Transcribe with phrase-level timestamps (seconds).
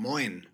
[0.00, 0.46] Moin,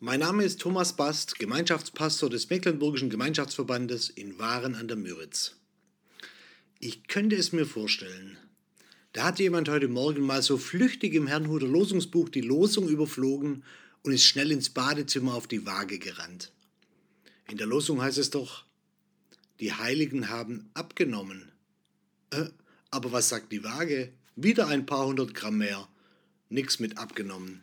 [0.00, 5.54] mein Name ist Thomas Bast, Gemeinschaftspastor des Mecklenburgischen Gemeinschaftsverbandes in Waren an der Müritz.
[6.80, 8.36] Ich könnte es mir vorstellen.
[9.12, 13.62] Da hat jemand heute Morgen mal so flüchtig im Herrnhuter Losungsbuch die Losung überflogen
[14.02, 16.50] und ist schnell ins Badezimmer auf die Waage gerannt.
[17.48, 18.64] In der Losung heißt es doch,
[19.60, 21.52] die Heiligen haben abgenommen.
[22.30, 22.46] Äh,
[22.90, 24.12] aber was sagt die Waage?
[24.34, 25.86] Wieder ein paar hundert Gramm mehr.
[26.48, 27.62] Nix mit abgenommen.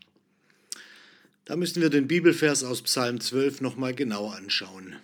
[1.48, 4.98] Da müssen wir den Bibelvers aus Psalm 12 nochmal genauer anschauen.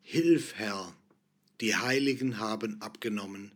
[0.00, 0.96] Hilf, Herr,
[1.60, 3.52] die Heiligen haben abgenommen,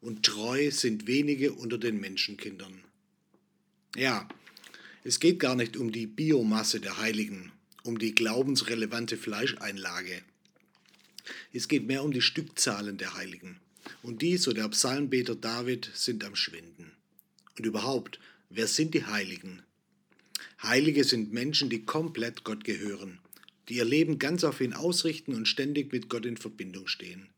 [0.00, 2.84] und treu sind wenige unter den Menschenkindern.
[3.96, 4.28] Ja,
[5.02, 7.50] es geht gar nicht um die Biomasse der Heiligen,
[7.82, 10.22] um die glaubensrelevante Fleischeinlage.
[11.52, 13.58] Es geht mehr um die Stückzahlen der Heiligen.
[14.04, 16.92] Und die, so der Psalmbeter David, sind am Schwinden.
[17.58, 19.64] Und überhaupt, wer sind die Heiligen?
[20.62, 23.18] Heilige sind Menschen, die komplett Gott gehören,
[23.68, 27.28] die ihr Leben ganz auf ihn ausrichten und ständig mit Gott in Verbindung stehen.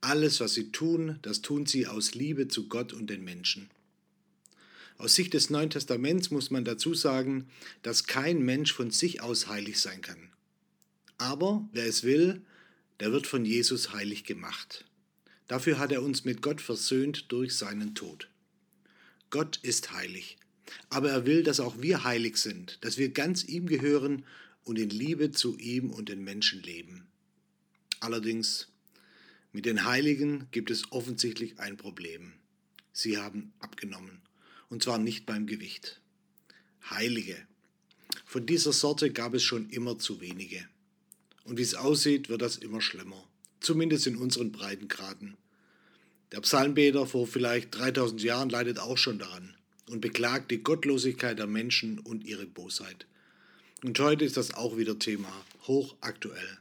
[0.00, 3.68] Alles, was sie tun, das tun sie aus Liebe zu Gott und den Menschen.
[4.98, 7.48] Aus Sicht des Neuen Testaments muss man dazu sagen,
[7.82, 10.30] dass kein Mensch von sich aus heilig sein kann.
[11.18, 12.42] Aber wer es will,
[13.00, 14.84] der wird von Jesus heilig gemacht.
[15.48, 18.28] Dafür hat er uns mit Gott versöhnt durch seinen Tod.
[19.30, 20.36] Gott ist heilig.
[20.90, 24.24] Aber er will, dass auch wir heilig sind, dass wir ganz ihm gehören
[24.64, 27.06] und in Liebe zu ihm und den Menschen leben.
[28.00, 28.68] Allerdings,
[29.52, 32.34] mit den Heiligen gibt es offensichtlich ein Problem.
[32.92, 34.20] Sie haben abgenommen,
[34.68, 36.00] und zwar nicht beim Gewicht.
[36.90, 37.36] Heilige.
[38.24, 40.66] Von dieser Sorte gab es schon immer zu wenige.
[41.44, 43.26] Und wie es aussieht, wird das immer schlimmer,
[43.60, 45.36] zumindest in unseren Breitengraden.
[46.32, 49.57] Der Psalmbeter vor vielleicht 3000 Jahren leidet auch schon daran
[49.88, 53.06] und beklagt die Gottlosigkeit der Menschen und ihre Bosheit.
[53.82, 55.32] Und heute ist das auch wieder Thema,
[55.66, 56.58] hochaktuell.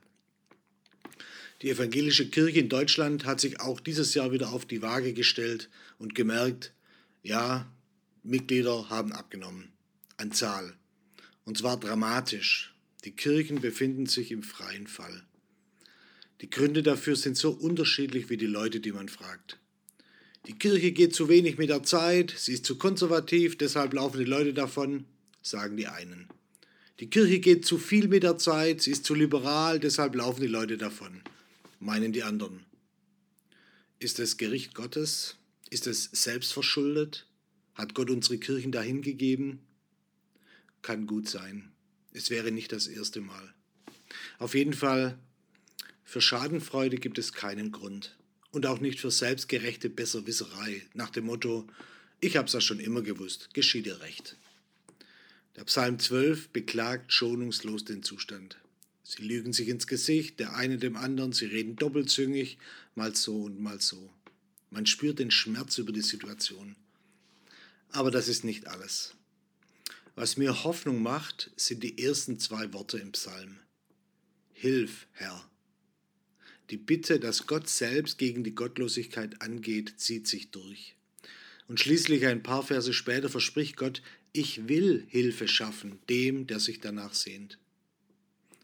[1.61, 5.69] Die evangelische Kirche in Deutschland hat sich auch dieses Jahr wieder auf die Waage gestellt
[5.97, 6.73] und gemerkt,
[7.23, 7.71] ja,
[8.23, 9.69] Mitglieder haben abgenommen,
[10.17, 10.75] an Zahl.
[11.45, 12.75] Und zwar dramatisch.
[13.05, 15.23] Die Kirchen befinden sich im freien Fall.
[16.41, 19.57] Die Gründe dafür sind so unterschiedlich wie die Leute, die man fragt.
[20.47, 24.23] Die Kirche geht zu wenig mit der Zeit, sie ist zu konservativ, deshalb laufen die
[24.23, 25.03] Leute davon,
[25.41, 26.29] sagen die einen.
[27.01, 30.47] Die Kirche geht zu viel mit der Zeit, sie ist zu liberal, deshalb laufen die
[30.47, 31.21] Leute davon,
[31.81, 32.65] meinen die anderen.
[33.99, 35.35] Ist es Gericht Gottes?
[35.69, 37.27] Ist es selbstverschuldet?
[37.75, 39.59] Hat Gott unsere Kirchen dahin gegeben?
[40.81, 41.73] Kann gut sein.
[42.13, 43.53] Es wäre nicht das erste Mal.
[44.39, 45.19] Auf jeden Fall,
[46.05, 48.16] für Schadenfreude gibt es keinen Grund
[48.57, 51.67] und auch nicht für selbstgerechte Besserwisserei nach dem Motto,
[52.19, 54.35] ich hab's ja schon immer gewusst, geschieht dir recht.
[55.55, 58.57] Der Psalm 12 beklagt schonungslos den Zustand.
[59.03, 62.57] Sie lügen sich ins Gesicht, der eine dem anderen, sie reden doppelzüngig,
[62.95, 64.11] mal so und mal so.
[64.71, 66.75] Man spürt den Schmerz über die Situation.
[67.91, 69.13] Aber das ist nicht alles.
[70.15, 73.59] Was mir Hoffnung macht, sind die ersten zwei Worte im Psalm.
[74.51, 75.47] Hilf, Herr.
[76.69, 80.95] Die Bitte, dass Gott selbst gegen die Gottlosigkeit angeht, zieht sich durch.
[81.67, 84.01] Und schließlich ein paar Verse später verspricht Gott,
[84.33, 87.57] ich will Hilfe schaffen dem, der sich danach sehnt.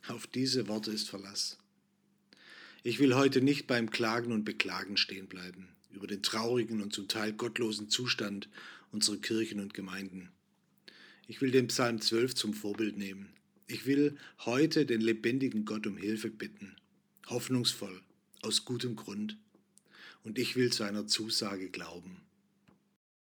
[0.08, 1.58] Auf diese Worte ist Verlass.
[2.84, 7.08] Ich will heute nicht beim Klagen und Beklagen stehen bleiben über den traurigen und zum
[7.08, 8.50] Teil gottlosen Zustand
[8.92, 10.30] unserer Kirchen und Gemeinden.
[11.28, 13.30] Ich will den Psalm 12 zum Vorbild nehmen.
[13.68, 16.76] Ich will heute den lebendigen Gott um Hilfe bitten
[17.28, 18.02] hoffnungsvoll,
[18.42, 19.38] aus gutem Grund.
[20.24, 22.22] Und ich will seiner Zusage glauben.